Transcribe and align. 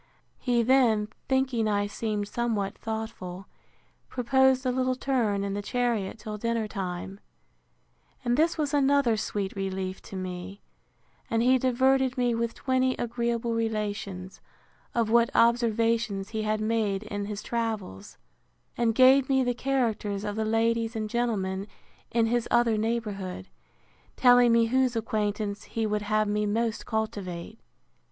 He 0.39 0.63
then, 0.63 1.09
thinking 1.29 1.67
I 1.67 1.85
seemed 1.85 2.27
somewhat 2.27 2.75
thoughtful, 2.75 3.45
proposed 4.09 4.65
a 4.65 4.71
little 4.71 4.95
turn 4.95 5.43
in 5.43 5.53
the 5.53 5.61
chariot 5.61 6.17
till 6.17 6.39
dinner 6.39 6.67
time: 6.67 7.19
And 8.25 8.35
this 8.35 8.57
was 8.57 8.73
another 8.73 9.15
sweet 9.15 9.55
relief 9.55 10.01
to 10.09 10.15
me; 10.15 10.63
and 11.29 11.43
he 11.43 11.59
diverted 11.59 12.17
me 12.17 12.33
with 12.33 12.55
twenty 12.55 12.95
agreeable 12.95 13.53
relations, 13.53 14.41
of 14.95 15.11
what 15.11 15.29
observations 15.35 16.29
he 16.29 16.41
had 16.41 16.61
made 16.61 17.03
in 17.03 17.25
his 17.25 17.43
travels; 17.43 18.17
and 18.75 18.95
gave 18.95 19.29
me 19.29 19.43
the 19.43 19.53
characters 19.53 20.23
of 20.23 20.35
the 20.35 20.45
ladies 20.45 20.95
and 20.95 21.11
gentlemen 21.11 21.67
in 22.09 22.25
his 22.25 22.47
other 22.49 22.75
neighbourhood; 22.75 23.49
telling 24.15 24.51
me 24.51 24.65
whose 24.65 24.95
acquaintance 24.95 25.65
he 25.65 25.85
would 25.85 26.01
have 26.01 26.27
me 26.27 26.47
most 26.47 26.87
cultivate. 26.87 27.59